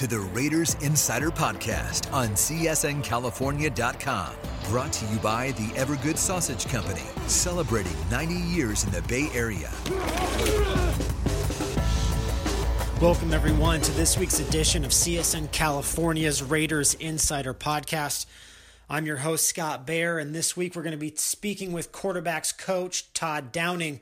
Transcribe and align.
To 0.00 0.06
the 0.06 0.18
Raiders 0.18 0.76
Insider 0.80 1.30
Podcast 1.30 2.10
on 2.10 2.30
CSNCalifornia.com. 2.30 4.34
Brought 4.70 4.92
to 4.94 5.04
you 5.04 5.18
by 5.18 5.50
the 5.50 5.66
Evergood 5.74 6.16
Sausage 6.16 6.66
Company, 6.68 7.02
celebrating 7.26 7.92
90 8.10 8.34
years 8.34 8.84
in 8.84 8.92
the 8.92 9.02
Bay 9.02 9.28
Area. 9.34 9.70
Welcome, 12.98 13.34
everyone, 13.34 13.82
to 13.82 13.92
this 13.92 14.16
week's 14.16 14.40
edition 14.40 14.86
of 14.86 14.92
CSN 14.92 15.52
California's 15.52 16.42
Raiders 16.42 16.94
Insider 16.94 17.52
Podcast. 17.52 18.24
I'm 18.88 19.04
your 19.04 19.18
host, 19.18 19.46
Scott 19.46 19.86
Bair, 19.86 20.18
and 20.18 20.34
this 20.34 20.56
week 20.56 20.76
we're 20.76 20.82
going 20.82 20.92
to 20.92 20.96
be 20.96 21.12
speaking 21.14 21.72
with 21.72 21.92
quarterbacks 21.92 22.56
coach 22.56 23.12
Todd 23.12 23.52
Downing, 23.52 24.00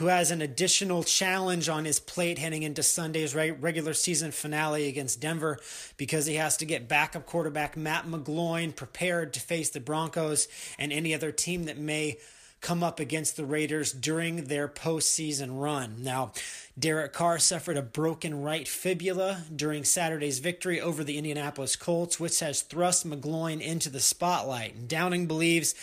who 0.00 0.06
has 0.06 0.30
an 0.30 0.40
additional 0.40 1.02
challenge 1.02 1.68
on 1.68 1.84
his 1.84 2.00
plate 2.00 2.38
heading 2.38 2.62
into 2.62 2.82
Sunday's 2.82 3.34
regular 3.34 3.92
season 3.92 4.30
finale 4.30 4.88
against 4.88 5.20
Denver 5.20 5.58
because 5.98 6.24
he 6.24 6.36
has 6.36 6.56
to 6.56 6.64
get 6.64 6.88
backup 6.88 7.26
quarterback 7.26 7.76
Matt 7.76 8.06
McGloin 8.06 8.74
prepared 8.74 9.34
to 9.34 9.40
face 9.40 9.68
the 9.68 9.78
Broncos 9.78 10.48
and 10.78 10.90
any 10.90 11.14
other 11.14 11.30
team 11.30 11.64
that 11.64 11.76
may 11.76 12.16
come 12.62 12.82
up 12.82 12.98
against 12.98 13.36
the 13.36 13.44
Raiders 13.44 13.92
during 13.92 14.44
their 14.44 14.68
postseason 14.68 15.60
run. 15.60 15.96
Now, 15.98 16.32
Derek 16.78 17.12
Carr 17.12 17.38
suffered 17.38 17.76
a 17.76 17.82
broken 17.82 18.40
right 18.40 18.66
fibula 18.66 19.42
during 19.54 19.84
Saturday's 19.84 20.38
victory 20.38 20.80
over 20.80 21.04
the 21.04 21.18
Indianapolis 21.18 21.76
Colts, 21.76 22.18
which 22.18 22.40
has 22.40 22.62
thrust 22.62 23.06
McGloin 23.06 23.60
into 23.60 23.90
the 23.90 24.00
spotlight. 24.00 24.88
Downing 24.88 25.26
believes 25.26 25.74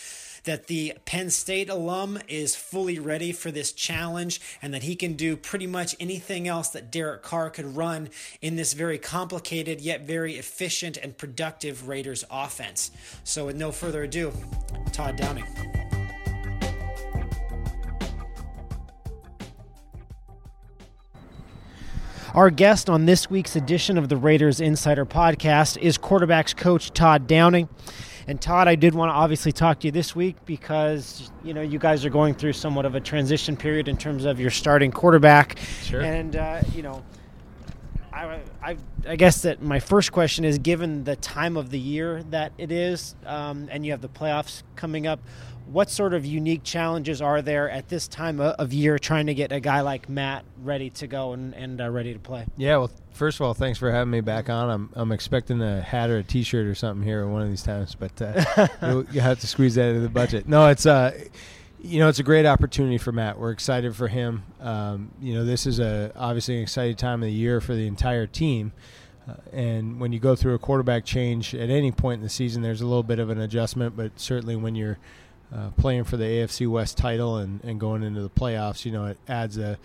that 0.44 0.66
the 0.66 0.94
Penn 1.04 1.30
State 1.30 1.68
alum 1.68 2.18
is 2.28 2.54
fully 2.56 2.98
ready 2.98 3.32
for 3.32 3.50
this 3.50 3.72
challenge 3.72 4.40
and 4.62 4.72
that 4.74 4.82
he 4.82 4.96
can 4.96 5.14
do 5.14 5.36
pretty 5.36 5.66
much 5.66 5.96
anything 6.00 6.48
else 6.48 6.68
that 6.68 6.90
Derek 6.90 7.22
Carr 7.22 7.50
could 7.50 7.76
run 7.76 8.08
in 8.40 8.56
this 8.56 8.72
very 8.72 8.98
complicated 8.98 9.80
yet 9.80 10.02
very 10.06 10.34
efficient 10.34 10.96
and 10.96 11.16
productive 11.16 11.88
Raiders 11.88 12.24
offense. 12.30 12.90
So, 13.24 13.46
with 13.46 13.56
no 13.56 13.72
further 13.72 14.02
ado, 14.04 14.32
Todd 14.92 15.16
Downing. 15.16 15.44
Our 22.34 22.50
guest 22.50 22.90
on 22.90 23.06
this 23.06 23.30
week's 23.30 23.56
edition 23.56 23.96
of 23.96 24.10
the 24.10 24.16
Raiders 24.16 24.60
Insider 24.60 25.06
Podcast 25.06 25.78
is 25.78 25.96
quarterbacks 25.96 26.54
coach 26.54 26.92
Todd 26.92 27.26
Downing. 27.26 27.68
And 28.28 28.38
Todd, 28.38 28.68
I 28.68 28.74
did 28.74 28.94
want 28.94 29.08
to 29.08 29.14
obviously 29.14 29.52
talk 29.52 29.80
to 29.80 29.86
you 29.86 29.90
this 29.90 30.14
week 30.14 30.36
because 30.44 31.32
you 31.42 31.54
know 31.54 31.62
you 31.62 31.78
guys 31.78 32.04
are 32.04 32.10
going 32.10 32.34
through 32.34 32.52
somewhat 32.52 32.84
of 32.84 32.94
a 32.94 33.00
transition 33.00 33.56
period 33.56 33.88
in 33.88 33.96
terms 33.96 34.26
of 34.26 34.38
your 34.38 34.50
starting 34.50 34.90
quarterback. 34.90 35.58
Sure. 35.82 36.02
And 36.02 36.36
uh, 36.36 36.60
you 36.74 36.82
know, 36.82 37.02
I, 38.12 38.40
I, 38.62 38.76
I, 39.08 39.16
guess 39.16 39.40
that 39.42 39.62
my 39.62 39.80
first 39.80 40.12
question 40.12 40.44
is 40.44 40.58
given 40.58 41.04
the 41.04 41.16
time 41.16 41.56
of 41.56 41.70
the 41.70 41.78
year 41.78 42.22
that 42.24 42.52
it 42.58 42.70
is, 42.70 43.16
um, 43.24 43.66
and 43.70 43.86
you 43.86 43.92
have 43.92 44.02
the 44.02 44.10
playoffs 44.10 44.62
coming 44.76 45.06
up, 45.06 45.20
what 45.70 45.90
sort 45.90 46.14
of 46.14 46.24
unique 46.24 46.64
challenges 46.64 47.20
are 47.20 47.42
there 47.42 47.68
at 47.70 47.88
this 47.88 48.08
time 48.08 48.40
of 48.40 48.72
year 48.72 48.98
trying 48.98 49.26
to 49.26 49.34
get 49.34 49.52
a 49.52 49.60
guy 49.60 49.82
like 49.82 50.08
Matt 50.08 50.44
ready 50.62 50.90
to 50.90 51.06
go 51.06 51.32
and, 51.32 51.54
and 51.54 51.80
uh, 51.80 51.90
ready 51.90 52.14
to 52.14 52.18
play? 52.18 52.46
Yeah, 52.56 52.78
well, 52.78 52.90
first 53.12 53.38
of 53.38 53.46
all, 53.46 53.54
thanks 53.54 53.78
for 53.78 53.90
having 53.90 54.10
me 54.10 54.20
back 54.20 54.48
on. 54.48 54.70
I'm, 54.70 54.90
I'm 54.94 55.12
expecting 55.12 55.60
a 55.60 55.80
hat 55.80 56.10
or 56.10 56.18
a 56.18 56.22
T-shirt 56.22 56.66
or 56.66 56.74
something 56.74 57.06
here 57.06 57.26
one 57.26 57.42
of 57.42 57.48
these 57.48 57.62
times, 57.62 57.94
but 57.94 58.20
uh, 58.22 58.68
you, 58.82 59.06
you 59.12 59.20
have 59.20 59.40
to 59.40 59.46
squeeze 59.46 59.74
that 59.74 59.88
into 59.88 60.00
the 60.00 60.08
budget. 60.08 60.48
No, 60.48 60.68
it's 60.68 60.86
uh, 60.86 61.12
you 61.80 62.00
know, 62.00 62.08
it's 62.08 62.18
a 62.18 62.24
great 62.24 62.46
opportunity 62.46 62.98
for 62.98 63.12
Matt. 63.12 63.38
We're 63.38 63.52
excited 63.52 63.94
for 63.94 64.08
him. 64.08 64.42
Um, 64.60 65.10
you 65.20 65.34
know, 65.34 65.44
this 65.44 65.66
is 65.66 65.78
a 65.78 66.12
obviously 66.16 66.56
an 66.56 66.62
exciting 66.62 66.96
time 66.96 67.22
of 67.22 67.26
the 67.26 67.32
year 67.32 67.60
for 67.60 67.74
the 67.74 67.86
entire 67.86 68.26
team. 68.26 68.72
Uh, 69.28 69.34
and 69.52 70.00
when 70.00 70.12
you 70.12 70.18
go 70.18 70.34
through 70.34 70.54
a 70.54 70.58
quarterback 70.58 71.04
change 71.04 71.54
at 71.54 71.70
any 71.70 71.92
point 71.92 72.18
in 72.18 72.22
the 72.22 72.30
season, 72.30 72.62
there's 72.62 72.80
a 72.80 72.86
little 72.86 73.02
bit 73.02 73.18
of 73.18 73.30
an 73.30 73.40
adjustment. 73.40 73.96
But 73.96 74.18
certainly 74.18 74.56
when 74.56 74.74
you're 74.74 74.98
uh, 75.54 75.70
playing 75.70 76.04
for 76.04 76.16
the 76.16 76.24
AFC 76.24 76.68
West 76.68 76.98
title 76.98 77.36
and, 77.36 77.62
and 77.64 77.80
going 77.80 78.02
into 78.02 78.20
the 78.20 78.30
playoffs, 78.30 78.84
you 78.84 78.92
know, 78.92 79.06
it 79.06 79.18
adds 79.28 79.56
a 79.56 79.78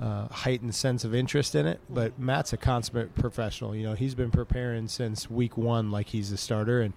uh, 0.00 0.28
heightened 0.28 0.74
sense 0.74 1.04
of 1.04 1.14
interest 1.14 1.54
in 1.54 1.66
it. 1.66 1.80
But 1.88 2.18
Matt's 2.18 2.52
a 2.52 2.56
consummate 2.56 3.14
professional. 3.14 3.74
You 3.74 3.84
know, 3.84 3.94
he's 3.94 4.14
been 4.14 4.30
preparing 4.30 4.88
since 4.88 5.30
week 5.30 5.56
one 5.56 5.90
like 5.90 6.08
he's 6.08 6.30
a 6.30 6.36
starter, 6.36 6.82
and 6.82 6.94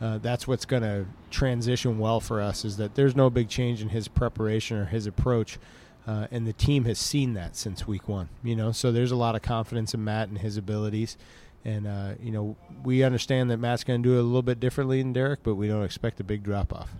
uh, 0.00 0.18
that's 0.18 0.48
what's 0.48 0.64
going 0.64 0.82
to 0.82 1.06
transition 1.30 1.98
well 1.98 2.20
for 2.20 2.40
us. 2.40 2.64
Is 2.64 2.76
that 2.78 2.94
there's 2.94 3.14
no 3.14 3.30
big 3.30 3.48
change 3.48 3.82
in 3.82 3.90
his 3.90 4.08
preparation 4.08 4.76
or 4.76 4.86
his 4.86 5.06
approach. 5.06 5.58
Uh, 6.06 6.26
and 6.30 6.46
the 6.46 6.52
team 6.54 6.86
has 6.86 6.98
seen 6.98 7.34
that 7.34 7.54
since 7.54 7.86
week 7.86 8.08
one, 8.08 8.30
you 8.42 8.56
know. 8.56 8.72
So 8.72 8.90
there's 8.90 9.12
a 9.12 9.16
lot 9.16 9.36
of 9.36 9.42
confidence 9.42 9.92
in 9.92 10.02
Matt 10.02 10.30
and 10.30 10.38
his 10.38 10.56
abilities, 10.56 11.18
and 11.62 11.86
uh, 11.86 12.14
you 12.22 12.32
know 12.32 12.56
we 12.82 13.02
understand 13.02 13.50
that 13.50 13.58
Matt's 13.58 13.84
going 13.84 14.02
to 14.02 14.08
do 14.08 14.16
it 14.16 14.20
a 14.20 14.22
little 14.22 14.42
bit 14.42 14.58
differently 14.58 15.02
than 15.02 15.12
Derek, 15.12 15.42
but 15.42 15.56
we 15.56 15.68
don't 15.68 15.84
expect 15.84 16.18
a 16.18 16.24
big 16.24 16.42
drop 16.42 16.72
off 16.72 16.90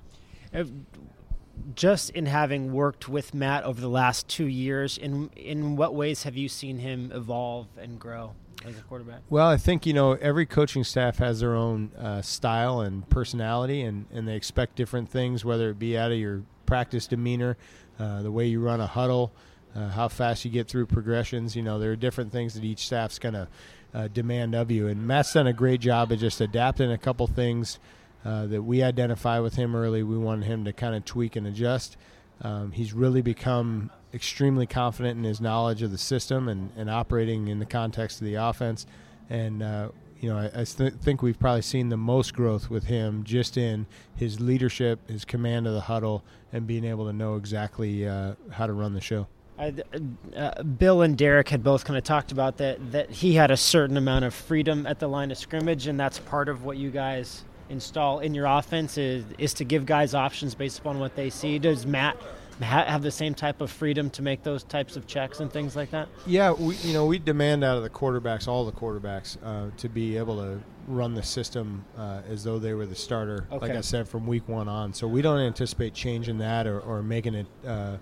just 1.74 2.10
in 2.10 2.26
having 2.26 2.72
worked 2.72 3.08
with 3.08 3.34
Matt 3.34 3.64
over 3.64 3.80
the 3.80 3.88
last 3.88 4.28
two 4.28 4.46
years, 4.46 4.98
in 4.98 5.30
in 5.36 5.76
what 5.76 5.94
ways 5.94 6.24
have 6.24 6.36
you 6.36 6.48
seen 6.48 6.78
him 6.78 7.10
evolve 7.14 7.68
and 7.78 7.98
grow 7.98 8.34
as 8.64 8.78
a 8.78 8.82
quarterback? 8.82 9.20
Well, 9.28 9.48
I 9.48 9.56
think 9.56 9.86
you 9.86 9.92
know 9.92 10.12
every 10.12 10.46
coaching 10.46 10.84
staff 10.84 11.18
has 11.18 11.40
their 11.40 11.54
own 11.54 11.92
uh, 11.98 12.22
style 12.22 12.80
and 12.80 13.08
personality, 13.08 13.82
and 13.82 14.06
and 14.12 14.26
they 14.26 14.36
expect 14.36 14.76
different 14.76 15.08
things, 15.08 15.44
whether 15.44 15.70
it 15.70 15.78
be 15.78 15.96
out 15.96 16.12
of 16.12 16.18
your 16.18 16.42
practice 16.66 17.06
demeanor, 17.06 17.56
uh, 17.98 18.22
the 18.22 18.32
way 18.32 18.46
you 18.46 18.60
run 18.60 18.80
a 18.80 18.86
huddle, 18.86 19.32
uh, 19.74 19.88
how 19.88 20.08
fast 20.08 20.44
you 20.44 20.50
get 20.50 20.68
through 20.68 20.86
progressions. 20.86 21.56
You 21.56 21.62
know, 21.62 21.78
there 21.78 21.92
are 21.92 21.96
different 21.96 22.32
things 22.32 22.54
that 22.54 22.64
each 22.64 22.86
staff's 22.86 23.18
going 23.18 23.34
to 23.34 23.48
uh, 23.94 24.08
demand 24.08 24.54
of 24.54 24.70
you, 24.70 24.88
and 24.88 25.06
Matt's 25.06 25.32
done 25.32 25.46
a 25.46 25.52
great 25.52 25.80
job 25.80 26.12
of 26.12 26.18
just 26.18 26.40
adapting 26.40 26.90
a 26.90 26.98
couple 26.98 27.26
things 27.26 27.78
uh, 28.24 28.46
that 28.46 28.62
we 28.62 28.82
identify 28.82 29.38
with 29.38 29.54
him 29.54 29.74
early. 29.74 30.02
We 30.02 30.18
wanted 30.18 30.46
him 30.46 30.64
to 30.64 30.72
kind 30.72 30.94
of 30.94 31.04
tweak 31.04 31.36
and 31.36 31.46
adjust. 31.46 31.96
Um, 32.42 32.72
he's 32.72 32.92
really 32.92 33.22
become 33.22 33.90
extremely 34.12 34.66
confident 34.66 35.18
in 35.18 35.24
his 35.24 35.40
knowledge 35.40 35.82
of 35.82 35.90
the 35.90 35.98
system 35.98 36.48
and, 36.48 36.70
and 36.76 36.90
operating 36.90 37.48
in 37.48 37.58
the 37.58 37.66
context 37.66 38.20
of 38.20 38.26
the 38.26 38.34
offense. 38.34 38.86
And, 39.28 39.62
uh, 39.62 39.88
you 40.20 40.28
know, 40.28 40.38
I, 40.38 40.62
I 40.62 40.64
th- 40.64 40.94
think 40.94 41.22
we've 41.22 41.38
probably 41.38 41.62
seen 41.62 41.88
the 41.88 41.96
most 41.96 42.34
growth 42.34 42.68
with 42.68 42.84
him 42.84 43.24
just 43.24 43.56
in 43.56 43.86
his 44.16 44.40
leadership, 44.40 45.08
his 45.08 45.24
command 45.24 45.66
of 45.66 45.74
the 45.74 45.82
huddle, 45.82 46.24
and 46.52 46.66
being 46.66 46.84
able 46.84 47.06
to 47.06 47.12
know 47.12 47.36
exactly 47.36 48.08
uh, 48.08 48.34
how 48.50 48.66
to 48.66 48.72
run 48.72 48.94
the 48.94 49.00
show. 49.00 49.26
Uh, 49.58 50.62
Bill 50.62 51.02
and 51.02 51.18
Derek 51.18 51.50
had 51.50 51.62
both 51.62 51.84
kind 51.84 51.98
of 51.98 52.02
talked 52.02 52.32
about 52.32 52.56
that 52.56 52.92
that 52.92 53.10
he 53.10 53.34
had 53.34 53.50
a 53.50 53.58
certain 53.58 53.98
amount 53.98 54.24
of 54.24 54.32
freedom 54.32 54.86
at 54.86 54.98
the 54.98 55.06
line 55.06 55.30
of 55.30 55.36
scrimmage, 55.36 55.86
and 55.86 56.00
that's 56.00 56.18
part 56.18 56.48
of 56.48 56.64
what 56.64 56.78
you 56.78 56.90
guys 56.90 57.44
install 57.70 58.20
in 58.20 58.34
your 58.34 58.46
offense 58.46 58.98
is, 58.98 59.24
is 59.38 59.54
to 59.54 59.64
give 59.64 59.86
guys 59.86 60.14
options 60.14 60.54
based 60.54 60.78
upon 60.78 60.98
what 60.98 61.16
they 61.16 61.30
see. 61.30 61.58
Does 61.58 61.86
Matt 61.86 62.16
have 62.60 63.02
the 63.02 63.10
same 63.10 63.34
type 63.34 63.60
of 63.60 63.70
freedom 63.70 64.10
to 64.10 64.22
make 64.22 64.42
those 64.42 64.64
types 64.64 64.96
of 64.96 65.06
checks 65.06 65.40
and 65.40 65.50
things 65.50 65.76
like 65.76 65.90
that? 65.90 66.08
Yeah, 66.26 66.52
we 66.52 66.74
you 66.76 66.92
know 66.92 67.06
we 67.06 67.18
demand 67.18 67.64
out 67.64 67.76
of 67.76 67.82
the 67.82 67.90
quarterbacks, 67.90 68.46
all 68.46 68.66
the 68.66 68.72
quarterbacks, 68.72 69.38
uh, 69.42 69.70
to 69.78 69.88
be 69.88 70.16
able 70.16 70.36
to 70.36 70.60
run 70.86 71.14
the 71.14 71.22
system 71.22 71.84
uh, 71.96 72.20
as 72.28 72.44
though 72.44 72.58
they 72.58 72.74
were 72.74 72.86
the 72.86 72.94
starter. 72.94 73.46
Okay. 73.50 73.68
Like 73.68 73.76
I 73.76 73.80
said, 73.80 74.08
from 74.08 74.26
week 74.26 74.48
one 74.48 74.68
on. 74.68 74.92
So 74.92 75.06
we 75.06 75.22
don't 75.22 75.40
anticipate 75.40 75.94
changing 75.94 76.38
that 76.38 76.66
or, 76.66 76.80
or 76.80 77.02
making 77.02 77.34
it. 77.34 77.46
Uh, 77.66 77.96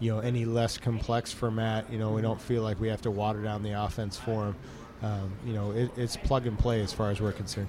you 0.00 0.10
know, 0.10 0.18
any 0.18 0.44
less 0.44 0.76
complex 0.76 1.32
for 1.32 1.52
Matt. 1.52 1.90
You 1.90 1.98
know, 1.98 2.10
we 2.10 2.20
don't 2.20 2.40
feel 2.40 2.62
like 2.62 2.80
we 2.80 2.88
have 2.88 3.00
to 3.02 3.12
water 3.12 3.40
down 3.42 3.62
the 3.62 3.80
offense 3.80 4.18
for 4.18 4.46
him. 4.46 4.56
Um, 5.02 5.32
you 5.46 5.54
know, 5.54 5.70
it, 5.70 5.96
it's 5.96 6.16
plug 6.16 6.48
and 6.48 6.58
play 6.58 6.82
as 6.82 6.92
far 6.92 7.10
as 7.10 7.20
we're 7.20 7.32
concerned 7.32 7.68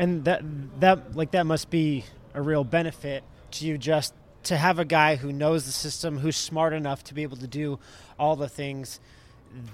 and 0.00 0.24
that 0.24 0.42
that 0.80 1.14
like 1.14 1.32
that 1.32 1.44
must 1.44 1.68
be 1.68 2.04
a 2.32 2.40
real 2.40 2.64
benefit 2.64 3.22
to 3.50 3.66
you 3.66 3.76
just 3.76 4.14
to 4.44 4.56
have 4.56 4.78
a 4.78 4.84
guy 4.84 5.16
who 5.16 5.30
knows 5.30 5.66
the 5.66 5.72
system 5.72 6.18
who's 6.18 6.36
smart 6.36 6.72
enough 6.72 7.04
to 7.04 7.14
be 7.14 7.22
able 7.22 7.36
to 7.36 7.46
do 7.46 7.78
all 8.18 8.34
the 8.34 8.48
things 8.48 8.98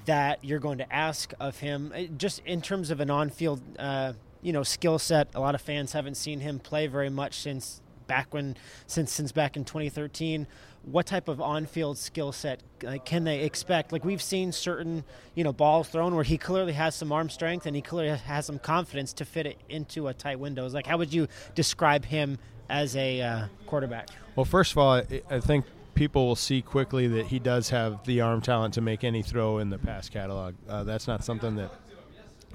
that 0.07 0.43
you're 0.43 0.59
going 0.59 0.79
to 0.79 0.93
ask 0.93 1.33
of 1.39 1.59
him. 1.59 1.93
Uh, 1.95 2.03
just 2.17 2.41
in 2.45 2.61
terms 2.61 2.91
of 2.91 2.99
an 2.99 3.09
on-field 3.09 3.61
uh, 3.79 4.15
you 4.43 4.53
know 4.53 4.65
skill 4.65 4.99
set 4.99 5.29
a 5.35 5.41
lot 5.41 5.55
of 5.55 5.61
fans 5.61 5.93
haven't 5.93 6.17
seen 6.17 6.41
him 6.41 6.59
play 6.59 6.89
very 6.89 7.11
much 7.11 7.39
since 7.39 7.81
back 8.07 8.33
when 8.33 8.57
since 8.87 9.13
since 9.13 9.33
back 9.33 9.57
in 9.57 9.65
2013. 9.65 10.47
What 10.83 11.07
type 11.07 11.27
of 11.27 11.41
on-field 11.41 11.99
skill 11.99 12.31
set 12.31 12.63
like, 12.83 13.05
can 13.05 13.25
they 13.25 13.43
expect? 13.43 13.93
Like 13.93 14.05
we've 14.05 14.23
seen 14.23 14.53
certain 14.53 15.05
you 15.35 15.45
know 15.45 15.53
balls 15.53 15.89
thrown 15.89 16.15
where 16.15 16.25
he 16.25 16.39
clearly 16.39 16.73
has 16.75 16.95
some 16.95 17.13
arm 17.13 17.29
strength 17.29 17.67
and 17.67 17.75
he 17.75 17.83
clearly 17.83 18.17
has 18.17 18.47
some 18.47 18.59
confidence 18.59 19.13
to 19.15 19.25
fit 19.25 19.47
it 19.47 19.59
into 19.69 20.09
a 20.09 20.15
tight 20.15 20.39
window. 20.39 20.69
Like 20.69 20.87
how 20.87 20.99
would 20.99 21.13
you 21.13 21.29
describe 21.55 22.05
him 22.05 22.39
as 22.69 22.97
a 22.97 23.21
uh, 23.21 23.47
quarterback? 23.67 24.09
Well, 24.35 24.45
first 24.45 24.73
of 24.73 24.79
all, 24.79 24.95
I, 24.95 25.23
I 25.31 25.41
think 25.41 25.65
people 25.95 26.27
will 26.27 26.37
see 26.37 26.63
quickly 26.63 27.09
that 27.09 27.27
he 27.27 27.39
does 27.39 27.71
have 27.71 28.05
the 28.05 28.21
arm 28.21 28.41
talent 28.41 28.75
to 28.75 28.81
make 28.81 29.03
any 29.03 29.23
throw 29.23 29.59
in 29.59 29.71
the 29.71 29.79
pass 29.79 30.09
catalog. 30.09 30.55
Uh, 30.69 30.85
that's 30.85 31.09
not 31.09 31.25
something 31.25 31.57
that 31.57 31.73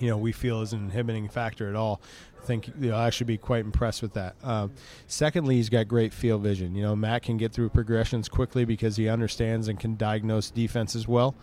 you 0.02 0.10
know 0.10 0.18
we 0.18 0.32
feel 0.32 0.62
is 0.62 0.74
an 0.74 0.80
inhibiting 0.80 1.30
factor 1.30 1.70
at 1.70 1.76
all. 1.76 2.02
I 2.42 2.46
think 2.46 2.68
you 2.80 2.90
know, 2.90 2.98
I 2.98 3.12
should 3.12 3.28
be 3.28 3.38
quite 3.38 3.64
impressed 3.64 4.02
with 4.02 4.14
that. 4.14 4.36
Uh, 4.44 4.70
secondly, 5.08 5.56
he's 5.56 5.70
got 5.70 5.88
great 5.88 6.14
field 6.14 6.42
vision. 6.42 6.76
You 6.76 6.82
know, 6.82 6.96
Matt 6.96 7.24
can 7.24 7.38
get 7.38 7.54
through 7.54 7.70
progressions 7.70 8.28
quickly 8.28 8.66
because 8.66 8.98
he 8.98 9.08
understands 9.08 9.68
and 9.68 9.80
can 9.80 9.96
diagnose 9.96 10.50
defense 10.50 10.96
as 10.96 11.08
well. 11.08 11.36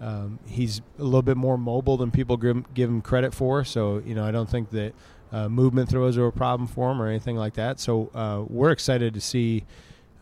Um, 0.00 0.38
he's 0.46 0.82
a 0.98 1.02
little 1.02 1.22
bit 1.22 1.36
more 1.36 1.56
mobile 1.56 1.96
than 1.96 2.10
people 2.10 2.36
give, 2.36 2.74
give 2.74 2.88
him 2.88 3.00
credit 3.00 3.34
for. 3.34 3.64
So 3.64 4.02
you 4.04 4.14
know, 4.14 4.24
I 4.24 4.30
don't 4.30 4.48
think 4.48 4.70
that 4.70 4.94
uh, 5.32 5.48
movement 5.48 5.88
throws 5.88 6.16
are 6.16 6.26
a 6.26 6.32
problem 6.32 6.68
for 6.68 6.92
him 6.92 7.02
or 7.02 7.08
anything 7.08 7.36
like 7.36 7.54
that. 7.54 7.80
So 7.80 8.10
uh, 8.14 8.44
we're 8.46 8.70
excited 8.70 9.14
to 9.14 9.20
see 9.20 9.64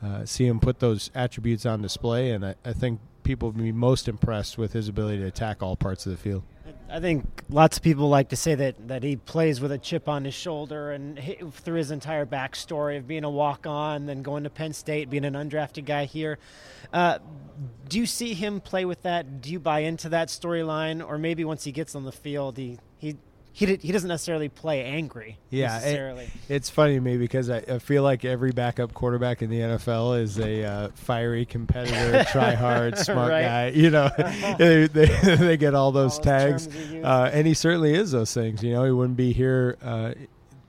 uh, 0.02 0.24
see 0.24 0.46
him 0.46 0.60
put 0.60 0.80
those 0.80 1.10
attributes 1.14 1.64
on 1.64 1.80
display, 1.80 2.30
and 2.30 2.44
I, 2.44 2.54
I 2.64 2.72
think 2.72 3.00
people 3.22 3.50
will 3.50 3.62
be 3.62 3.72
most 3.72 4.06
impressed 4.06 4.58
with 4.58 4.72
his 4.74 4.88
ability 4.88 5.18
to 5.18 5.26
attack 5.26 5.62
all 5.62 5.76
parts 5.76 6.04
of 6.04 6.12
the 6.12 6.18
field. 6.18 6.42
I 6.90 7.00
think 7.00 7.24
lots 7.48 7.78
of 7.78 7.82
people 7.82 8.08
like 8.08 8.28
to 8.28 8.36
say 8.36 8.54
that, 8.54 8.88
that 8.88 9.02
he 9.02 9.16
plays 9.16 9.60
with 9.60 9.72
a 9.72 9.78
chip 9.78 10.08
on 10.08 10.24
his 10.24 10.34
shoulder, 10.34 10.92
and 10.92 11.18
through 11.52 11.76
his 11.76 11.90
entire 11.90 12.26
backstory 12.26 12.98
of 12.98 13.08
being 13.08 13.24
a 13.24 13.30
walk 13.30 13.66
on, 13.66 14.06
then 14.06 14.22
going 14.22 14.44
to 14.44 14.50
Penn 14.50 14.72
State, 14.72 15.10
being 15.10 15.24
an 15.24 15.34
undrafted 15.34 15.86
guy 15.86 16.04
here. 16.04 16.38
Uh, 16.92 17.18
do 17.88 17.98
you 17.98 18.06
see 18.06 18.34
him 18.34 18.60
play 18.60 18.84
with 18.84 19.02
that? 19.02 19.40
Do 19.40 19.50
you 19.50 19.58
buy 19.58 19.80
into 19.80 20.10
that 20.10 20.28
storyline, 20.28 21.06
or 21.06 21.18
maybe 21.18 21.44
once 21.44 21.64
he 21.64 21.72
gets 21.72 21.94
on 21.94 22.04
the 22.04 22.12
field, 22.12 22.58
he, 22.58 22.78
he 23.54 23.64
he 23.64 23.66
did, 23.66 23.82
he 23.82 23.92
doesn't 23.92 24.08
necessarily 24.08 24.48
play 24.48 24.82
angry. 24.82 25.38
Yeah, 25.48 25.68
necessarily. 25.68 26.24
It, 26.24 26.30
it's 26.48 26.70
funny 26.70 26.94
to 26.94 27.00
me 27.00 27.16
because 27.16 27.48
I, 27.48 27.58
I, 27.58 27.78
feel 27.78 28.02
like 28.02 28.24
every 28.24 28.50
backup 28.50 28.92
quarterback 28.92 29.42
in 29.42 29.48
the 29.48 29.60
NFL 29.60 30.20
is 30.20 30.40
a 30.40 30.64
uh, 30.64 30.88
fiery 30.96 31.46
competitor, 31.46 32.24
try 32.32 32.54
hard, 32.54 32.98
smart 32.98 33.30
right. 33.30 33.42
guy. 33.42 33.68
You 33.68 33.90
know, 33.90 34.10
they, 34.58 34.88
they, 34.88 35.06
they, 35.36 35.56
get 35.56 35.72
all 35.74 35.92
those 35.92 36.18
all 36.18 36.24
tags, 36.24 36.66
uh, 36.66 37.30
and 37.32 37.46
he 37.46 37.54
certainly 37.54 37.94
is 37.94 38.10
those 38.10 38.34
things. 38.34 38.60
You 38.62 38.72
know, 38.72 38.84
he 38.84 38.90
wouldn't 38.90 39.16
be 39.16 39.32
here 39.32 39.78
uh, 39.82 40.14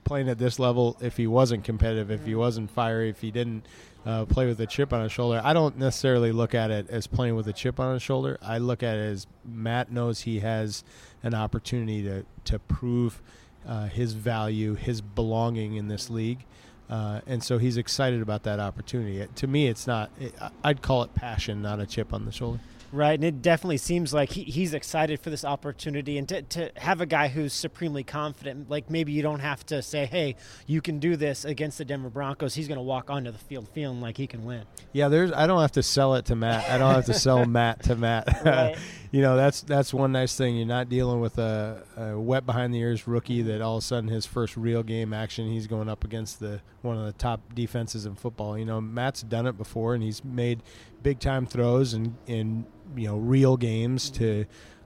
playing 0.04 0.28
at 0.28 0.38
this 0.38 0.60
level 0.60 0.96
if 1.00 1.16
he 1.16 1.26
wasn't 1.26 1.64
competitive, 1.64 2.10
if 2.10 2.24
he 2.24 2.30
mm-hmm. 2.30 2.38
wasn't 2.38 2.70
fiery, 2.70 3.10
if 3.10 3.20
he 3.20 3.32
didn't. 3.32 3.66
Uh, 4.06 4.24
play 4.24 4.46
with 4.46 4.60
a 4.60 4.66
chip 4.66 4.92
on 4.92 5.02
his 5.02 5.10
shoulder. 5.10 5.40
I 5.42 5.52
don't 5.52 5.76
necessarily 5.78 6.30
look 6.30 6.54
at 6.54 6.70
it 6.70 6.88
as 6.88 7.08
playing 7.08 7.34
with 7.34 7.48
a 7.48 7.52
chip 7.52 7.80
on 7.80 7.94
his 7.94 8.02
shoulder. 8.02 8.38
I 8.40 8.58
look 8.58 8.84
at 8.84 8.96
it 8.96 9.00
as 9.00 9.26
Matt 9.44 9.90
knows 9.90 10.20
he 10.20 10.38
has 10.40 10.84
an 11.24 11.34
opportunity 11.34 12.04
to 12.04 12.24
to 12.44 12.60
prove 12.60 13.20
uh, 13.66 13.86
his 13.86 14.12
value, 14.12 14.74
his 14.74 15.00
belonging 15.00 15.74
in 15.74 15.88
this 15.88 16.08
league. 16.08 16.44
Uh, 16.88 17.20
and 17.26 17.42
so 17.42 17.58
he's 17.58 17.76
excited 17.76 18.22
about 18.22 18.44
that 18.44 18.60
opportunity. 18.60 19.18
It, 19.18 19.34
to 19.36 19.48
me, 19.48 19.66
it's 19.66 19.88
not. 19.88 20.10
It, 20.20 20.34
I'd 20.62 20.82
call 20.82 21.02
it 21.02 21.12
passion, 21.14 21.62
not 21.62 21.80
a 21.80 21.86
chip 21.86 22.12
on 22.12 22.26
the 22.26 22.32
shoulder. 22.32 22.60
Right, 22.92 23.14
and 23.14 23.24
it 23.24 23.42
definitely 23.42 23.78
seems 23.78 24.14
like 24.14 24.30
he, 24.30 24.44
he's 24.44 24.74
excited 24.74 25.20
for 25.20 25.30
this 25.30 25.44
opportunity, 25.44 26.18
and 26.18 26.28
to, 26.28 26.42
to 26.42 26.70
have 26.76 27.00
a 27.00 27.06
guy 27.06 27.28
who's 27.28 27.52
supremely 27.52 28.04
confident. 28.04 28.70
Like 28.70 28.90
maybe 28.90 29.12
you 29.12 29.22
don't 29.22 29.40
have 29.40 29.64
to 29.66 29.82
say, 29.82 30.06
"Hey, 30.06 30.36
you 30.66 30.80
can 30.80 30.98
do 30.98 31.16
this 31.16 31.44
against 31.44 31.78
the 31.78 31.84
Denver 31.84 32.10
Broncos." 32.10 32.54
He's 32.54 32.68
going 32.68 32.78
to 32.78 32.82
walk 32.82 33.10
onto 33.10 33.30
the 33.30 33.38
field 33.38 33.68
feeling 33.68 34.00
like 34.00 34.16
he 34.16 34.26
can 34.26 34.44
win. 34.44 34.62
Yeah, 34.92 35.08
there's. 35.08 35.32
I 35.32 35.46
don't 35.46 35.60
have 35.60 35.72
to 35.72 35.82
sell 35.82 36.14
it 36.14 36.26
to 36.26 36.36
Matt. 36.36 36.68
I 36.70 36.78
don't 36.78 36.94
have 36.94 37.06
to 37.06 37.14
sell 37.14 37.44
Matt 37.46 37.82
to 37.84 37.96
Matt. 37.96 38.44
Right. 38.44 38.76
you 39.10 39.20
know, 39.20 39.36
that's 39.36 39.62
that's 39.62 39.92
one 39.92 40.12
nice 40.12 40.36
thing. 40.36 40.56
You're 40.56 40.66
not 40.66 40.88
dealing 40.88 41.20
with 41.20 41.38
a, 41.38 41.82
a, 41.96 42.18
wet 42.18 42.46
behind 42.46 42.74
the 42.74 42.78
ears 42.78 43.06
rookie 43.06 43.42
that 43.42 43.60
all 43.60 43.76
of 43.76 43.82
a 43.82 43.86
sudden 43.86 44.08
his 44.08 44.26
first 44.26 44.56
real 44.56 44.82
game 44.82 45.12
action 45.12 45.50
he's 45.50 45.66
going 45.66 45.88
up 45.88 46.04
against 46.04 46.40
the 46.40 46.60
one 46.82 46.96
of 46.96 47.04
the 47.04 47.12
top 47.12 47.40
defenses 47.54 48.06
in 48.06 48.14
football. 48.14 48.58
You 48.58 48.64
know, 48.64 48.80
Matt's 48.80 49.22
done 49.22 49.46
it 49.46 49.56
before, 49.56 49.94
and 49.94 50.02
he's 50.02 50.24
made 50.24 50.62
big 51.02 51.20
time 51.20 51.46
throws 51.46 51.94
and 51.94 52.16
in 52.26 52.66
you 52.96 53.08
know 53.08 53.16
real 53.16 53.56
games 53.56 54.10
to 54.10 54.44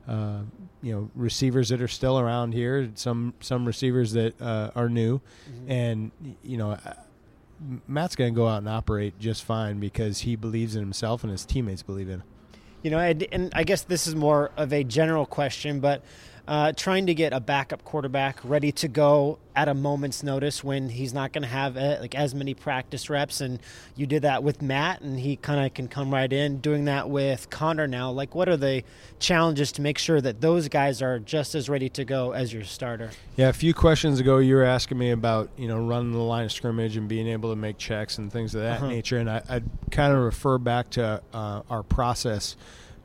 uh, 0.09 0.41
you 0.83 0.93
know 0.93 1.11
receivers 1.15 1.69
that 1.69 1.81
are 1.81 1.89
still 1.89 2.19
around 2.19 2.53
here, 2.53 2.91
some 2.95 3.35
some 3.41 3.65
receivers 3.65 4.13
that 4.13 4.41
uh, 4.41 4.71
are 4.75 4.89
new, 4.89 5.19
mm-hmm. 5.19 5.71
and 5.71 6.11
you 6.43 6.57
know. 6.57 6.79
Matt's 7.87 8.17
going 8.17 8.33
to 8.33 8.35
go 8.35 8.49
out 8.49 8.57
and 8.57 8.69
operate 8.71 9.19
just 9.19 9.45
fine 9.45 9.81
because 9.81 10.21
he 10.21 10.35
believes 10.35 10.77
in 10.77 10.81
himself 10.81 11.25
and 11.25 11.31
his 11.31 11.45
teammates 11.45 11.83
believe 11.83 12.09
in 12.09 12.21
him. 12.21 12.23
You 12.83 12.91
know, 12.91 12.99
and, 12.99 13.27
and 13.33 13.53
I 13.55 13.65
guess 13.65 13.83
this 13.83 14.07
is 14.07 14.15
more 14.15 14.51
of 14.57 14.73
a 14.73 14.83
general 14.83 15.27
question, 15.27 15.81
but 15.81 16.03
uh, 16.51 16.73
trying 16.73 17.07
to 17.07 17.15
get 17.15 17.33
a 17.33 17.39
backup 17.39 17.85
quarterback 17.85 18.37
ready 18.43 18.73
to 18.73 18.89
go 18.89 19.39
at 19.55 19.69
a 19.69 19.75
moment's 19.75 20.25
notice 20.25 20.65
when 20.65 20.89
he's 20.89 21.15
not 21.15 21.33
going 21.33 21.43
to 21.43 21.49
have 21.49 21.77
uh, 21.77 21.99
like 22.01 22.17
as 22.17 22.35
many 22.35 22.55
practice 22.55 23.09
reps. 23.09 23.41
And 23.41 23.61
you 23.95 24.05
did 24.05 24.23
that 24.23 24.43
with 24.43 24.61
Matt, 24.61 25.01
and 25.01 25.21
he 25.21 25.37
kind 25.37 25.65
of 25.65 25.73
can 25.75 25.87
come 25.87 26.13
right 26.13 26.33
in. 26.33 26.59
Doing 26.59 26.87
that 26.87 27.09
with 27.09 27.51
Connor 27.51 27.87
now, 27.87 28.11
like 28.11 28.35
what 28.35 28.49
are 28.49 28.57
the 28.57 28.83
challenges 29.21 29.71
to 29.73 29.83
make 29.83 29.97
sure 29.97 30.21
that 30.21 30.41
those 30.41 30.67
guys 30.67 31.01
are 31.01 31.21
just 31.21 31.55
as 31.55 31.69
ready 31.69 31.89
to 31.91 32.05
go 32.05 32.33
as 32.33 32.53
your 32.53 32.65
starter? 32.65 33.11
Yeah, 33.37 33.49
a 33.49 33.53
few 33.53 33.73
questions 33.73 34.19
ago 34.19 34.39
you 34.39 34.57
were 34.57 34.65
asking 34.65 34.99
me 34.99 35.13
about 35.13 35.51
you 35.57 35.69
know 35.69 35.79
running 35.79 36.11
the 36.11 36.19
line 36.19 36.47
of 36.47 36.53
scrimmage 36.53 36.97
and 36.97 37.09
being 37.09 37.29
able 37.29 37.51
to 37.51 37.57
make 37.57 37.79
checks 37.79 38.19
and 38.19 38.33
things 38.33 38.57
of 38.57 38.63
that 38.63 38.79
uh-huh. 38.79 38.89
nature, 38.89 39.19
and 39.19 39.31
I, 39.31 39.41
I'd 39.49 39.71
kind 39.93 40.13
of 40.13 40.19
refer 40.19 40.59
back 40.59 40.91
to 40.91 41.23
uh, 41.33 41.63
our 41.71 41.85
process 41.85 42.57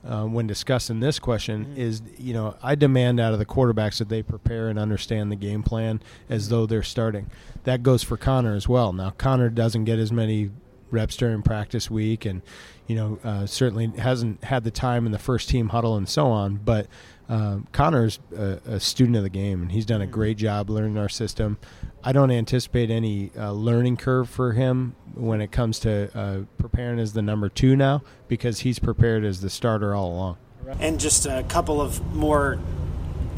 uh, 0.08 0.26
when 0.26 0.48
discussing 0.48 1.00
this 1.00 1.20
question 1.20 1.66
mm-hmm. 1.66 1.80
is 1.80 2.02
you 2.18 2.34
know 2.34 2.56
I 2.62 2.76
demand 2.76 3.20
out 3.20 3.34
of 3.34 3.40
the 3.40 3.46
quarterbacks 3.46 3.98
that 3.98 4.10
they 4.10 4.22
prepare 4.22 4.70
and 4.70 4.78
understand 4.78 5.32
the 5.32 5.36
game 5.36 5.64
plan 5.64 6.02
as 6.30 6.50
though 6.50 6.66
they're 6.66 6.84
starting. 6.84 7.30
That 7.64 7.84
goes 7.84 8.04
for 8.04 8.18
Connor 8.18 8.56
as 8.56 8.68
well. 8.68 8.94
Now 8.94 9.12
Connor 9.12 9.50
doesn't 9.50 9.86
get 9.86 10.00
as 10.00 10.12
many 10.12 10.52
reps 10.92 11.18
during 11.18 11.42
practice 11.42 11.90
week, 11.90 12.26
and 12.26 12.42
you 12.88 12.96
know 12.96 13.20
uh, 13.24 13.46
certainly 13.46 13.88
hasn't 13.98 14.44
had 14.44 14.64
the 14.64 14.72
time 14.72 15.06
in 15.06 15.12
the 15.12 15.20
first 15.20 15.50
team 15.50 15.70
huddle 15.70 15.96
and 15.96 16.08
so 16.08 16.28
on. 16.28 16.58
But 16.58 16.88
um, 17.28 17.68
Connor's 17.72 18.20
a, 18.36 18.60
a, 18.66 18.80
student 18.80 19.18
of 19.18 19.24
the 19.24 19.30
game, 19.30 19.64
and 19.64 19.72
he's 19.72 19.86
done 19.86 20.02
a 20.02 20.04
mm-hmm. 20.04 20.14
great 20.14 20.38
job 20.38 20.70
learning 20.70 20.98
our 20.98 21.10
system. 21.10 21.58
I 22.04 22.12
don't 22.12 22.30
anticipate 22.30 22.92
any 22.92 23.32
uh, 23.36 23.52
learning 23.52 23.98
curve 23.98 24.30
for 24.30 24.54
him 24.54 24.96
when 25.16 25.42
it 25.42 25.52
comes 25.52 25.80
to 25.80 26.16
uh, 26.16 26.40
preparing 26.60 27.00
as 27.00 27.14
the 27.14 27.24
number 27.24 27.50
two 27.50 27.76
now 27.76 28.04
because 28.28 28.60
he's 28.60 28.78
prepared 28.78 29.24
as 29.26 29.42
the 29.42 29.50
starter 29.50 29.96
all 29.96 30.12
along. 30.12 30.38
And 30.80 31.00
just 31.00 31.26
a 31.26 31.44
couple 31.48 31.82
of 31.82 32.04
more 32.16 32.60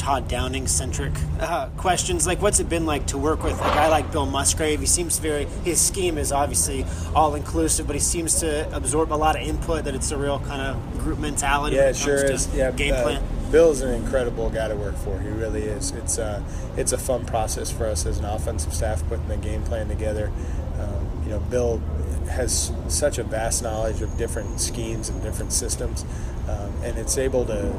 Todd 0.08 0.30
Downing 0.30 0.68
centric 0.68 1.12
uh, 1.42 1.68
questions. 1.76 2.26
Like, 2.26 2.42
what's 2.42 2.62
it 2.62 2.70
been 2.70 2.86
like 2.86 3.08
to 3.08 3.18
work 3.18 3.44
with 3.44 3.60
a 3.60 3.64
guy 3.64 3.90
like 3.90 4.10
Bill 4.10 4.26
Musgrave? 4.26 4.80
He 4.80 4.86
seems 4.86 5.20
very, 5.20 5.44
his 5.66 5.82
scheme 5.82 6.18
is 6.18 6.32
obviously 6.32 6.86
all 7.14 7.36
inclusive, 7.36 7.88
but 7.88 7.94
he 7.94 8.00
seems 8.00 8.40
to 8.40 8.74
absorb 8.74 9.12
a 9.12 9.16
lot 9.16 9.36
of 9.36 9.42
input, 9.42 9.84
that 9.84 9.96
it's 9.96 10.12
a 10.12 10.18
real 10.18 10.40
kind 10.40 10.62
of 10.62 11.00
group 11.00 11.20
mentality. 11.20 11.76
Yeah, 11.76 11.90
it 11.90 11.98
sure 11.98 12.24
is. 12.24 12.48
Yeah, 12.56 12.72
game 12.72 12.94
uh, 12.94 13.02
plan. 13.02 13.24
Bill's 13.52 13.82
an 13.82 13.94
incredible 13.96 14.50
guy 14.50 14.70
to 14.70 14.78
work 14.78 14.96
for. 14.96 15.20
He 15.20 15.28
really 15.28 15.64
is. 15.64 15.92
It's 15.92 16.18
uh, 16.18 16.42
it's 16.78 16.94
a 16.94 16.98
fun 16.98 17.26
process 17.26 17.70
for 17.70 17.86
us 17.86 18.06
as 18.06 18.18
an 18.18 18.24
offensive 18.24 18.74
staff 18.74 19.06
putting 19.10 19.28
the 19.28 19.36
game 19.36 19.64
plan 19.64 19.90
together. 19.90 20.32
Um, 20.80 21.22
you 21.26 21.32
know, 21.32 21.40
Bill 21.40 21.82
has 22.30 22.72
such 22.88 23.18
a 23.18 23.24
vast 23.24 23.62
knowledge 23.62 24.02
of 24.02 24.18
different 24.18 24.62
schemes 24.62 25.10
and 25.10 25.22
different 25.22 25.52
systems, 25.52 26.06
um, 26.48 26.72
and 26.82 26.98
it's 26.98 27.18
able 27.18 27.44
to 27.44 27.74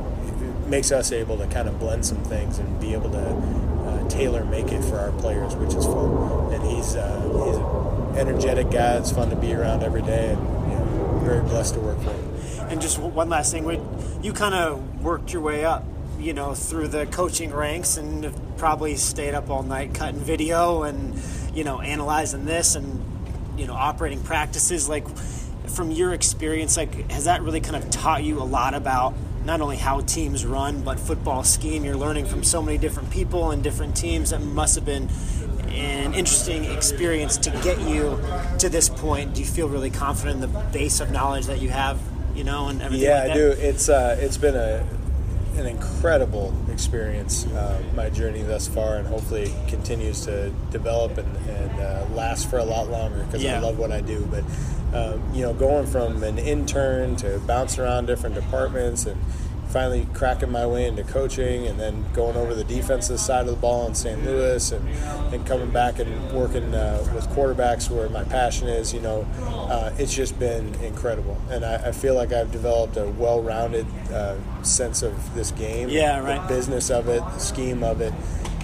makes 0.68 0.92
us 0.92 1.12
able 1.12 1.36
to 1.38 1.46
kind 1.46 1.68
of 1.68 1.78
blend 1.78 2.04
some 2.04 2.22
things 2.24 2.58
and 2.58 2.80
be 2.80 2.92
able 2.92 3.10
to 3.10 3.18
uh, 3.18 4.08
tailor 4.08 4.44
make 4.44 4.70
it 4.72 4.82
for 4.84 4.98
our 4.98 5.12
players, 5.12 5.54
which 5.56 5.74
is 5.74 5.84
fun. 5.84 6.52
And 6.52 6.62
he's 6.64 6.96
uh, 6.96 7.20
he's 7.46 7.56
an 7.56 8.28
energetic 8.28 8.70
guy. 8.70 8.96
It's 8.96 9.12
fun 9.12 9.30
to 9.30 9.36
be 9.36 9.52
around 9.52 9.82
every 9.82 10.02
day, 10.02 10.30
and 10.30 10.70
you 10.70 10.78
know, 10.78 11.20
very 11.24 11.40
blessed 11.40 11.74
to 11.74 11.80
work 11.80 11.98
for 12.02 12.10
him. 12.10 12.68
And 12.70 12.80
just 12.80 12.98
one 12.98 13.28
last 13.28 13.52
thing, 13.52 13.64
you 14.22 14.32
kind 14.32 14.54
of 14.54 15.02
worked 15.02 15.32
your 15.32 15.42
way 15.42 15.64
up, 15.64 15.84
you 16.18 16.34
know, 16.34 16.54
through 16.54 16.88
the 16.88 17.06
coaching 17.06 17.52
ranks, 17.52 17.96
and 17.96 18.32
probably 18.58 18.96
stayed 18.96 19.34
up 19.34 19.48
all 19.48 19.62
night 19.62 19.94
cutting 19.94 20.20
video 20.20 20.82
and 20.82 21.14
you 21.54 21.64
know 21.64 21.80
analyzing 21.80 22.44
this 22.44 22.74
and 22.74 23.04
you 23.56 23.66
know 23.66 23.74
operating 23.74 24.22
practices. 24.22 24.88
Like 24.88 25.06
from 25.68 25.90
your 25.90 26.12
experience, 26.12 26.76
like 26.76 27.10
has 27.10 27.24
that 27.24 27.42
really 27.42 27.60
kind 27.60 27.76
of 27.76 27.88
taught 27.90 28.24
you 28.24 28.40
a 28.40 28.44
lot 28.44 28.74
about 28.74 29.14
not 29.44 29.60
only 29.60 29.76
how 29.76 30.00
teams 30.00 30.44
run 30.44 30.82
but 30.82 30.98
football 30.98 31.44
scheme? 31.44 31.84
You're 31.84 31.96
learning 31.96 32.26
from 32.26 32.42
so 32.44 32.62
many 32.62 32.78
different 32.78 33.10
people 33.10 33.50
and 33.50 33.62
different 33.62 33.96
teams. 33.96 34.30
That 34.30 34.40
must 34.40 34.74
have 34.74 34.84
been 34.84 35.08
an 35.68 36.14
interesting 36.14 36.64
experience 36.64 37.36
to 37.38 37.50
get 37.62 37.80
you 37.80 38.20
to 38.58 38.68
this 38.68 38.88
point. 38.88 39.34
Do 39.34 39.40
you 39.40 39.46
feel 39.46 39.68
really 39.68 39.90
confident 39.90 40.42
in 40.42 40.52
the 40.52 40.60
base 40.72 41.00
of 41.00 41.10
knowledge 41.10 41.46
that 41.46 41.60
you 41.60 41.70
have? 41.70 42.00
You 42.34 42.44
know, 42.44 42.68
and 42.68 42.80
everything. 42.80 43.08
Yeah, 43.08 43.22
like 43.22 43.30
I 43.32 43.34
do. 43.34 43.50
It's 43.50 43.88
uh, 43.88 44.16
it's 44.20 44.36
been 44.36 44.54
a 44.54 44.86
an 45.58 45.66
incredible 45.66 46.54
experience, 46.70 47.46
uh, 47.46 47.82
my 47.94 48.08
journey 48.10 48.42
thus 48.42 48.68
far, 48.68 48.96
and 48.96 49.06
hopefully 49.08 49.52
continues 49.68 50.22
to 50.26 50.50
develop 50.70 51.18
and, 51.18 51.36
and 51.48 51.80
uh, 51.80 52.06
last 52.14 52.48
for 52.48 52.58
a 52.58 52.64
lot 52.64 52.88
longer 52.90 53.24
because 53.24 53.42
Yeah. 53.42 53.56
I 53.56 53.60
love 53.60 53.78
what 53.78 53.92
I 53.92 54.00
do. 54.00 54.26
But 54.30 54.44
um, 54.94 55.22
you 55.34 55.42
know, 55.42 55.52
going 55.52 55.86
from 55.86 56.22
an 56.22 56.38
intern 56.38 57.16
to 57.16 57.38
bounce 57.40 57.78
around 57.78 58.06
different 58.06 58.34
departments 58.34 59.04
and 59.06 59.20
finally 59.68 60.06
cracking 60.14 60.50
my 60.50 60.66
way 60.66 60.86
into 60.86 61.02
coaching 61.04 61.66
and 61.66 61.78
then 61.78 62.04
going 62.14 62.36
over 62.36 62.54
the 62.54 62.64
defensive 62.64 63.20
side 63.20 63.42
of 63.46 63.54
the 63.54 63.60
ball 63.60 63.86
in 63.86 63.94
St. 63.94 64.24
Louis 64.24 64.72
and, 64.72 64.88
and 65.34 65.46
coming 65.46 65.70
back 65.70 65.98
and 65.98 66.32
working 66.32 66.74
uh, 66.74 67.06
with 67.14 67.26
quarterbacks 67.28 67.90
where 67.90 68.08
my 68.08 68.24
passion 68.24 68.66
is, 68.68 68.94
you 68.94 69.00
know, 69.00 69.26
uh, 69.70 69.92
it's 69.98 70.14
just 70.14 70.38
been 70.38 70.74
incredible. 70.76 71.36
And 71.50 71.64
I, 71.64 71.88
I 71.88 71.92
feel 71.92 72.14
like 72.14 72.32
I've 72.32 72.50
developed 72.50 72.96
a 72.96 73.06
well 73.06 73.42
rounded 73.42 73.86
uh, 74.10 74.36
sense 74.62 75.02
of 75.02 75.34
this 75.34 75.50
game, 75.50 75.88
Yeah, 75.90 76.20
right. 76.20 76.40
the 76.40 76.54
business 76.54 76.90
of 76.90 77.08
it, 77.08 77.20
the 77.20 77.38
scheme 77.38 77.82
of 77.82 78.00
it. 78.00 78.12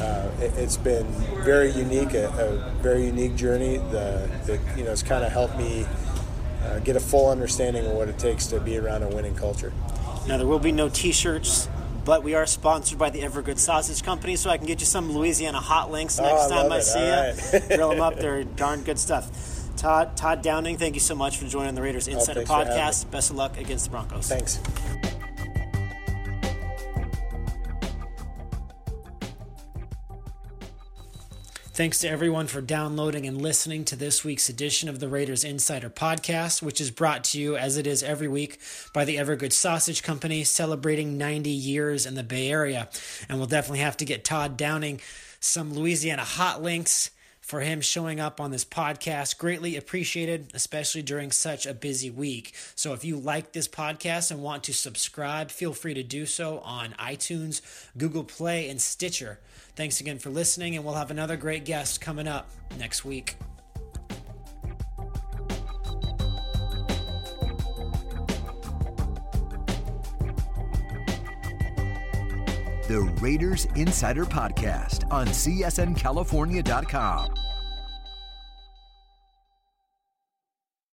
Uh, 0.00 0.28
it 0.40 0.50
has 0.54 0.76
been 0.76 1.06
very 1.44 1.70
unique, 1.70 2.14
a, 2.14 2.26
a 2.28 2.82
very 2.82 3.04
unique 3.06 3.36
journey. 3.36 3.76
The, 3.76 4.28
the 4.46 4.58
you 4.76 4.84
know, 4.84 4.90
it's 4.90 5.04
kind 5.04 5.22
of 5.24 5.30
helped 5.30 5.56
me 5.56 5.86
uh, 6.64 6.78
get 6.80 6.96
a 6.96 7.00
full 7.00 7.28
understanding 7.30 7.86
of 7.86 7.92
what 7.92 8.08
it 8.08 8.18
takes 8.18 8.46
to 8.48 8.58
be 8.58 8.76
around 8.78 9.02
a 9.04 9.08
winning 9.08 9.36
culture. 9.36 9.72
Now 10.26 10.38
there 10.38 10.46
will 10.46 10.58
be 10.58 10.72
no 10.72 10.88
T-shirts, 10.88 11.68
but 12.04 12.22
we 12.22 12.34
are 12.34 12.46
sponsored 12.46 12.98
by 12.98 13.10
the 13.10 13.20
Evergood 13.20 13.58
Sausage 13.58 14.02
Company, 14.02 14.36
so 14.36 14.50
I 14.50 14.56
can 14.56 14.66
get 14.66 14.80
you 14.80 14.86
some 14.86 15.12
Louisiana 15.12 15.60
hot 15.60 15.90
links 15.90 16.18
oh, 16.18 16.22
next 16.22 16.46
Oh, 16.46 16.48
time 16.62 16.72
I 16.72 16.80
see 16.80 16.98
you. 16.98 17.10
right. 17.60 17.68
Grill 17.76 17.90
them 17.90 18.00
up; 18.00 18.16
they're 18.16 18.44
darn 18.56 18.82
good 18.82 18.98
stuff. 18.98 19.28
Todd 19.76 20.16
Todd 20.16 20.42
Downing, 20.42 20.78
thank 20.78 20.94
you 20.94 21.00
so 21.00 21.14
much 21.14 21.36
for 21.38 21.46
joining 21.46 21.74
the 21.74 21.82
Raiders 21.82 22.08
oh, 22.08 22.12
Insider 22.12 22.40
Oh, 22.40 22.46
for 22.46 22.52
having 22.54 22.72
podcast. 22.72 23.10
Best 23.10 23.30
of 23.30 23.36
luck 23.36 23.58
against 23.58 23.84
the 23.86 23.90
Broncos. 23.90 24.28
Thanks. 24.28 24.60
Thanks 31.74 31.98
to 31.98 32.08
everyone 32.08 32.46
for 32.46 32.60
downloading 32.60 33.26
and 33.26 33.42
listening 33.42 33.84
to 33.86 33.96
this 33.96 34.22
week's 34.22 34.48
edition 34.48 34.88
of 34.88 35.00
the 35.00 35.08
Raiders 35.08 35.42
Insider 35.42 35.90
Podcast, 35.90 36.62
which 36.62 36.80
is 36.80 36.92
brought 36.92 37.24
to 37.24 37.40
you, 37.40 37.56
as 37.56 37.76
it 37.76 37.84
is 37.84 38.00
every 38.00 38.28
week, 38.28 38.60
by 38.92 39.04
the 39.04 39.16
Evergood 39.16 39.52
Sausage 39.52 40.00
Company, 40.04 40.44
celebrating 40.44 41.18
90 41.18 41.50
years 41.50 42.06
in 42.06 42.14
the 42.14 42.22
Bay 42.22 42.48
Area. 42.48 42.88
And 43.28 43.38
we'll 43.38 43.48
definitely 43.48 43.80
have 43.80 43.96
to 43.96 44.04
get 44.04 44.24
Todd 44.24 44.56
Downing 44.56 45.00
some 45.40 45.74
Louisiana 45.74 46.22
hot 46.22 46.62
links 46.62 47.10
for 47.44 47.60
him 47.60 47.80
showing 47.80 48.20
up 48.20 48.40
on 48.40 48.50
this 48.50 48.64
podcast. 48.64 49.38
Greatly 49.38 49.76
appreciated, 49.76 50.50
especially 50.54 51.02
during 51.02 51.30
such 51.30 51.66
a 51.66 51.74
busy 51.74 52.10
week. 52.10 52.54
So 52.74 52.94
if 52.94 53.04
you 53.04 53.16
like 53.16 53.52
this 53.52 53.68
podcast 53.68 54.30
and 54.30 54.42
want 54.42 54.64
to 54.64 54.72
subscribe, 54.72 55.50
feel 55.50 55.74
free 55.74 55.94
to 55.94 56.02
do 56.02 56.24
so 56.24 56.60
on 56.60 56.92
iTunes, 56.92 57.60
Google 57.96 58.24
Play, 58.24 58.68
and 58.70 58.80
Stitcher. 58.80 59.38
Thanks 59.76 60.00
again 60.00 60.18
for 60.18 60.30
listening, 60.30 60.74
and 60.74 60.84
we'll 60.84 60.94
have 60.94 61.10
another 61.10 61.36
great 61.36 61.64
guest 61.64 62.00
coming 62.00 62.28
up 62.28 62.50
next 62.78 63.04
week. 63.04 63.36
The 72.94 73.02
Raiders 73.20 73.66
Insider 73.74 74.24
Podcast 74.24 75.10
on 75.10 75.26
CSNCalifornia.com. 75.26 77.43